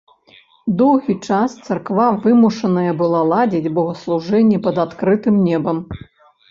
Доўгі 0.79 1.15
час 1.27 1.51
царква 1.67 2.07
вымушаная 2.25 2.93
была 3.03 3.21
ладзіць 3.35 3.73
богаслужэнні 3.77 4.57
пад 4.67 4.75
адкрытым 4.87 5.35
небам. 5.53 5.77